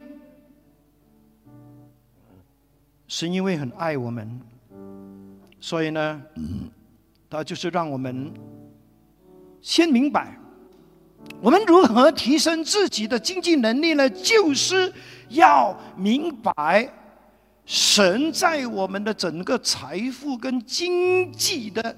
[3.09, 4.41] 是因为很爱我们，
[5.61, 6.22] 所以呢，
[7.31, 8.33] 他就是让我们
[9.62, 10.37] 先明白，
[11.41, 14.11] 我们如何提升自己的经济能力呢？
[14.11, 14.93] 就是
[15.28, 16.93] 要明白。
[17.66, 21.97] 神在我们的整个财富跟经济的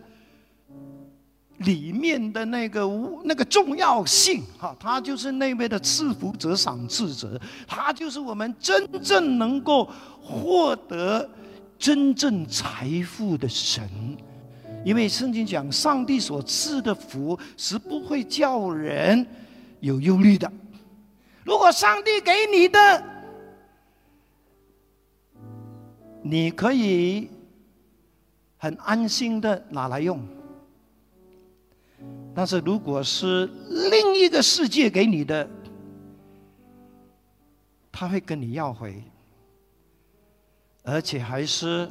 [1.59, 9.89] 里面的那个无那个重要性，哈，他就是那位的赐福者、赏赐者，他就是我们真正能够
[10.21, 11.27] 获得
[11.79, 13.89] 真正财富的神。
[14.85, 19.27] 因为圣经讲，上帝所赐的福是不会叫人
[19.81, 20.51] 有忧虑的。
[21.45, 23.05] 如果上帝给你的，
[26.23, 27.29] 你可以
[28.59, 30.21] 很安心的拿来用，
[32.35, 33.49] 但是如果是
[33.91, 35.49] 另一个世界给你的，
[37.91, 39.03] 他会跟你要回，
[40.85, 41.91] 而且还是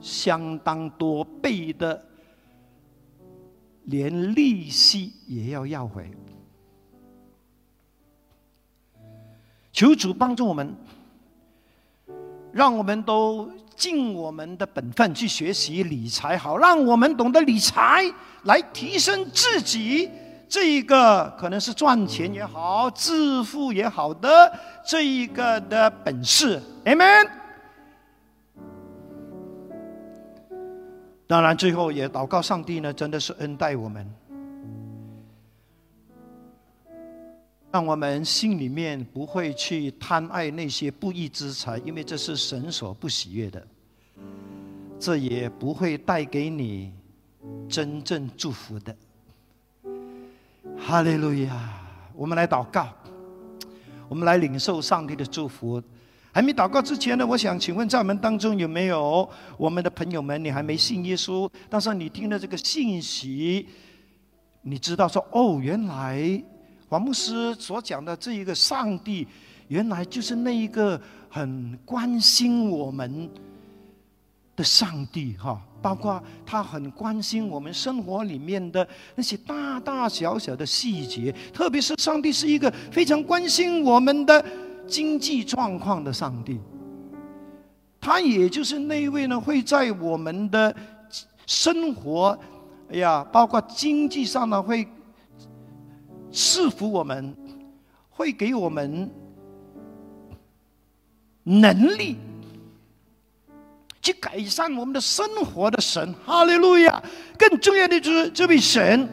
[0.00, 2.02] 相当多倍的，
[3.88, 6.10] 连利息也要要回。
[9.72, 10.74] 求主帮助我们。
[12.50, 18.02] 让我们都尽我们的本分去学习理财，好让我们懂得理财，
[18.44, 20.10] 来提升自己
[20.48, 24.50] 这一个可能是赚钱也好、致富也好的
[24.84, 26.60] 这一个的本事。
[26.86, 27.37] Amen。
[31.28, 34.10] 当然，最后也祷告上帝呢，真的是恩待我们。
[37.70, 43.62] 让我们心里面不会去贪爱那些不义之财，因为这是神所不喜悦的。
[44.98, 46.94] 这也不会带给你
[47.68, 48.96] 真正祝福的。
[50.78, 51.74] 哈利路亚！
[52.14, 52.88] 我们来祷告，
[54.08, 55.82] 我们来领受上帝的祝福。
[56.32, 60.42] 还没祷告之前呢，我想请问在我们当中有没有我们的朋友们？
[60.44, 63.66] 你还没信耶稣，但是你听了这个信息，
[64.62, 66.42] 你知道说哦，原来。
[66.90, 69.28] 黄牧师所讲的这一个上帝，
[69.66, 70.98] 原来就是那一个
[71.28, 73.28] 很关心我们
[74.56, 84.42] 的上帝哈，包括他很关心我们生活里面的那些大大小小的细节，特别是上帝是一个非常关心我们的
[84.88, 86.58] 经济状况的上帝，
[88.00, 90.74] 他也就是那位呢，会在我们的
[91.46, 92.38] 生活，
[92.90, 94.88] 哎呀，包括经济上呢会。
[96.30, 97.34] 赐福我们，
[98.10, 99.10] 会给我们
[101.42, 102.18] 能力
[104.02, 107.02] 去改善我们的生活的神，哈利路亚！
[107.38, 109.08] 更重要的就是这位神，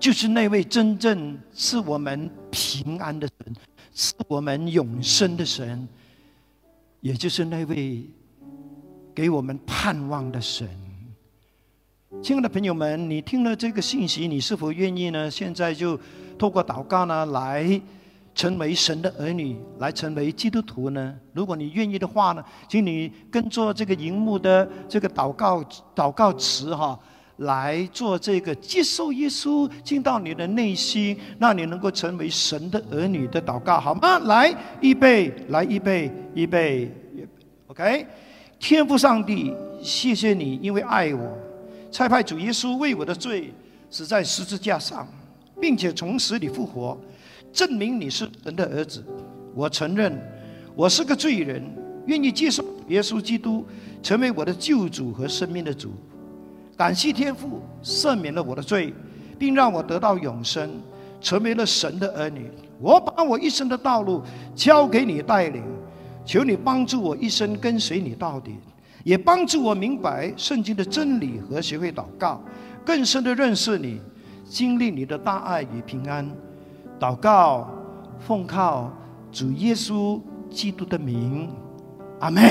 [0.00, 3.54] 就是那位真正赐我们平安的神，
[3.94, 5.88] 赐我们永生的神，
[7.00, 8.04] 也就是那位
[9.14, 10.68] 给我们盼望的神。
[12.20, 15.30] 亲爱的朋友们，你听了这个信息，你是否愿意呢？
[15.30, 15.98] 现在就
[16.36, 17.80] 透过祷告呢，来
[18.34, 21.14] 成为神的儿女，来成为基督徒呢？
[21.32, 25.62] 如果你愿意的话呢，请你跟着这个荧幕的这个祷告
[25.94, 26.98] 祷告词哈，
[27.38, 34.18] 来做这个接受耶稣进到你的内心，让你能够成为神的儿女的祷告，好吗？
[34.20, 36.90] 来，预备，来，预备，预备
[37.66, 38.06] ，OK。
[38.60, 41.36] 天父上帝，谢谢你，因为爱我。
[41.90, 43.52] 差派主耶稣为我的罪
[43.90, 45.06] 死在十字架上，
[45.60, 46.98] 并且从死里复活，
[47.52, 49.04] 证明你是神的儿子。
[49.54, 50.18] 我承认
[50.74, 51.62] 我是个罪人，
[52.06, 53.66] 愿意接受耶稣基督
[54.02, 55.92] 成为我的救主和生命的主。
[56.76, 58.92] 感谢天父赦免了我的罪，
[59.38, 60.70] 并让我得到永生，
[61.20, 62.50] 成为了神的儿女。
[62.80, 64.22] 我把我一生的道路
[64.54, 65.62] 交给你带领，
[66.24, 68.56] 求你帮助我一生跟随你到底。
[69.04, 72.42] 也帮助我明白圣经的真理和学会祷告，
[72.84, 74.00] 更深的认识你，
[74.44, 76.26] 经历你的大爱与平安。
[76.98, 77.68] 祷告，
[78.18, 78.90] 奉靠
[79.30, 80.18] 主耶稣
[80.48, 81.50] 基督的名，
[82.18, 82.42] 阿门，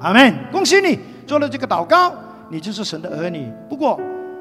[0.00, 0.34] 阿门。
[0.50, 2.12] 恭喜你做了这个祷告，
[2.50, 3.50] 你就是神的儿女。
[3.68, 3.98] 不过，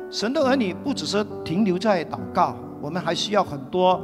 [0.09, 4.01] 神的儿女不只是停留在祷告，我们还需要很多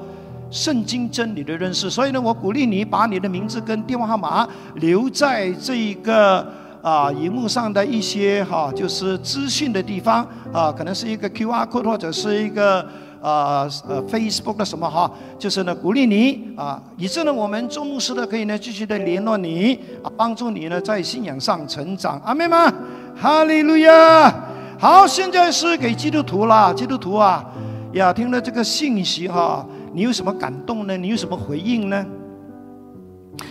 [0.49, 1.89] 圣经真理的认识。
[1.89, 6.45] 所以呢，我鼓励你把你的名字跟电话号码留在这一个。
[6.85, 12.87] 啊，荧幕上的一些哈，就是资讯的地方啊，可能是一个 Q R code 或者是一个
[13.19, 22.21] 呃呃 Facebook 的什么哈，就是呢鼓励你啊，以致呢我们做牧师的可以呢继续的联络你啊，帮助你呢在信仰上成长。
[22.23, 22.71] 阿门吗？
[23.15, 24.33] 哈利路亚，
[24.77, 27.45] 好，现在是给基督徒啦，基督徒啊，
[27.93, 30.97] 呀，听了这个信息哈，你有什么感动呢？
[30.97, 32.05] 你有什么回应呢？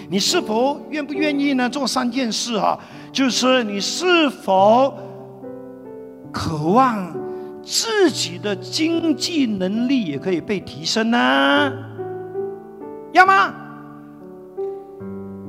[0.08, 1.68] 你是否愿不愿意呢？
[1.68, 2.78] 做三件事哈，
[3.10, 4.94] 就是你是否
[6.30, 7.10] 渴望
[7.62, 11.72] 自己的经济能力也可以被提升呢？
[13.12, 13.54] 要吗？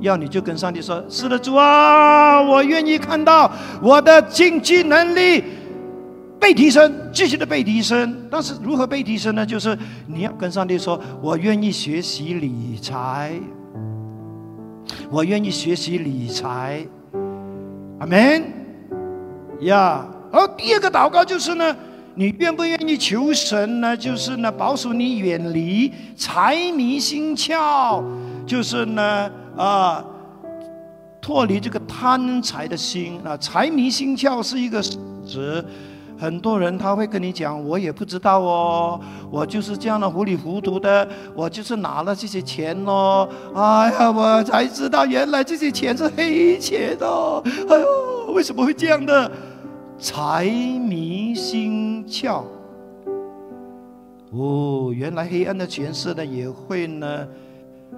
[0.06, 3.52] 要你就跟上帝说：“是的，主啊，我愿意看到
[3.82, 5.44] 我的经济能力
[6.40, 8.16] 被提升，继续的被提升。
[8.30, 9.44] 但是如何被提升呢？
[9.44, 9.78] 就是
[10.08, 13.34] 你要跟上帝说：我愿意学习理财，
[15.10, 16.86] 我愿意学习理财。
[18.00, 18.44] 阿门。
[19.62, 21.76] 呀，而第二个祷告就是呢，
[22.14, 23.98] 你愿不愿意求神呢？
[23.98, 28.04] 就是呢，保守你远离财迷心窍，
[28.46, 30.04] 就是呢。”啊，
[31.22, 35.66] 脱离这个贪财的心啊，财迷心窍是一个词。
[36.18, 38.98] 很多人他会跟你讲，我也不知道哦，
[39.30, 43.28] 我就是这样的糊里糊涂的，我就是拿了这些钱哦。
[43.54, 47.44] 哎呀，我才知道原来这些钱是黑钱哦。
[47.70, 49.30] 哎呦，为什么会这样的？
[50.00, 52.44] 财迷心窍。
[54.32, 57.28] 哦，原来黑暗的权势呢也会呢。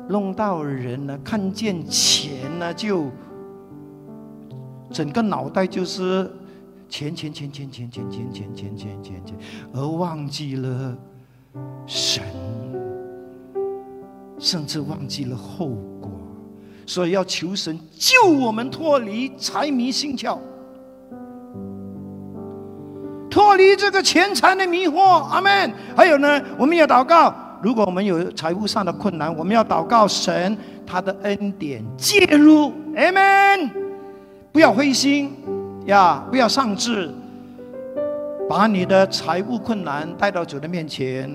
[0.10, 3.12] 弄到人呢，看见钱呢，就
[4.92, 6.32] 整个脑袋就是
[6.88, 9.38] 钱钱钱钱钱钱钱钱钱钱钱钱，
[9.74, 10.98] 而忘记了
[11.86, 12.24] 神，
[14.40, 15.68] 甚至忘记了后
[16.00, 16.10] 果，
[16.86, 20.38] 所以要求神救我们脱离财迷心窍，
[23.30, 25.02] 脱离这个钱财的迷惑。
[25.24, 25.74] 阿门。
[25.96, 27.36] 还有呢，我们要祷告。
[27.62, 33.70] 如果我们有财务上的困难，我们要祷告神，他的恩典介入，Amen。
[34.52, 35.32] 不要灰心
[35.86, 37.12] 呀，不要丧志，
[38.48, 41.32] 把你的财务困难带到主的面前，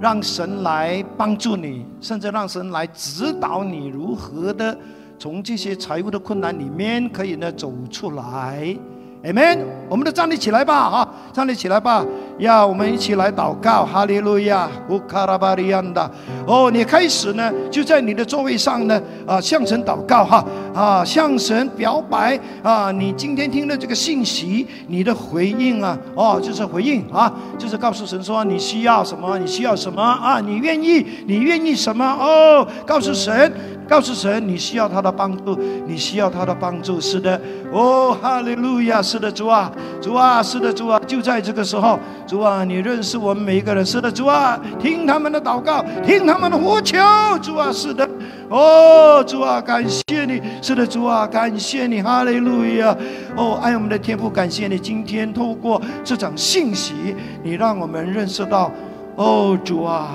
[0.00, 4.76] 让神来帮助你，甚至让神来指导你如何的
[5.18, 8.76] 从这些财务的困难里面可以呢走出来。
[9.24, 9.58] Amen，
[9.88, 12.06] 我们都站立起来吧，哈，站立起来吧，
[12.38, 16.08] 呀，我们一起来祷告，哈利路亚，乌卡拉巴利亚的，
[16.46, 33.52] 哦，你开始呢，就在你的座位上呢，啊，向神祷告，哈，啊，向神表白，啊，你今天听的这个信息，你的回应啊，哦，就是回应啊，就是告诉神说你需要什么，你需要什么啊，你愿意，你愿意什么哦，告诉神。
[33.88, 37.00] 告诉神，你需要他的帮助，你需要他的帮助。
[37.00, 37.40] 是的，
[37.72, 39.00] 哦，哈利路亚！
[39.00, 41.00] 是的，主啊，主啊，是的，主啊！
[41.06, 43.84] 就在这个时候，主啊，你认识我们每一个人。
[43.84, 46.98] 是的，主啊，听他们的祷告，听他们的呼求。
[47.40, 48.06] 主啊，是的，
[48.50, 50.42] 哦，主啊，感谢你。
[50.60, 52.94] 是的，主啊，感谢你，哈利路亚！
[53.36, 58.70] 哦，爱我们的天父，感谢你今天透过这场信息，你让我们认识到，
[59.16, 60.12] 哦，主啊。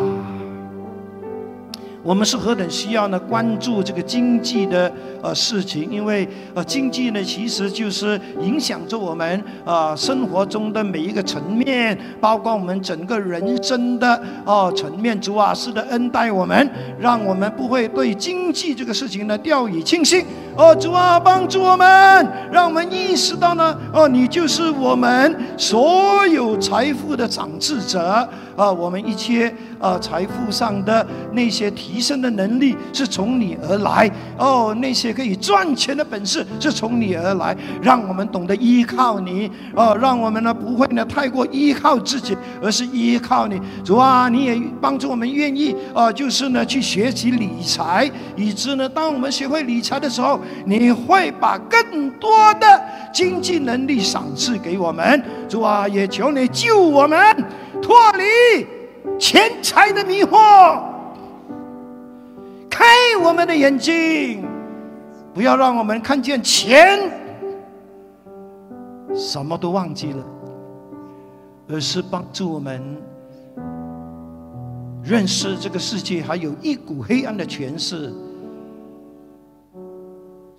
[2.03, 3.17] 我们是何等需要呢？
[3.17, 4.91] 关注这个经济的
[5.23, 15.19] 呃事情，因为呃经济呢其实就是影响着我们啊生活中的每一个层面，包括我们整个人生的哦层面。
[15.23, 16.69] 主啊，是的恩待我们，
[16.99, 20.25] 让我们不会对经济这个事情呢掉以轻心。
[20.57, 28.27] 哦，主啊，帮助我们，让我们意识到呢，哦，你就是我们所有财富的掌治者。
[28.55, 43.61] 啊，我们一切啊财富上的那些提升的能力是从你而来哦，那些可以赚钱的本事是从你而来，让我们懂得依靠你哦，让我们呢不会呢太过依靠自己，而是依靠你。
[43.83, 52.81] 主啊，你也帮助我们愿意啊，就是呢去学习理财，以致呢当我们学会理财的时候，你会把更多的
[53.13, 55.23] 经济能力赏赐给我们。
[55.47, 57.23] 主啊，也求你救我们。
[57.81, 58.65] 脱离
[59.19, 60.81] 钱财的迷惑，
[62.69, 62.85] 开
[63.21, 64.41] 我们的眼睛，
[65.33, 66.99] 不要让我们看见钱，
[69.15, 70.23] 什么都忘记了，
[71.69, 72.81] 而是帮助我们
[75.03, 78.13] 认识这个世界还有一股黑暗的权势，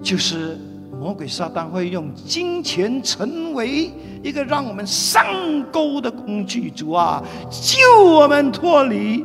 [0.02, 0.58] 就是。
[0.96, 5.26] 魔鬼撒旦会用金钱成为一个让我们上
[5.70, 9.24] 钩的工具，主啊，救我们脱离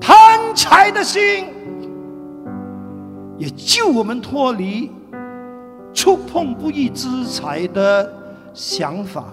[0.00, 1.44] 贪财的心，
[3.38, 4.90] 也救我们脱离
[5.92, 8.10] 触碰不义之财的
[8.54, 9.24] 想法。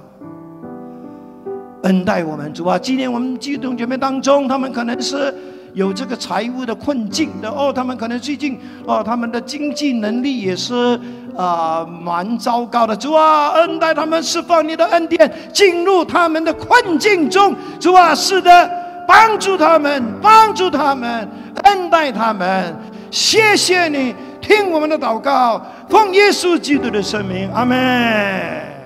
[1.83, 5.33] 恩待我们，主啊，今天我们基督徒姐妹当中，他们可能是
[5.73, 10.99] 有这个财务的困境的哦，他们可能最近哦，他们的经济能力也是
[11.37, 12.93] 啊蛮糟糕的。
[12.93, 17.55] 主啊，恩待他们，释放你的恩典进入他们的困境中。
[17.79, 18.69] 主啊，是的，
[19.07, 21.25] 帮助他们，帮助他们，
[21.63, 22.75] 恩待他们。
[23.11, 28.78] 谢谢你，听我们的祷告，奉耶稣基督的圣名，阿门。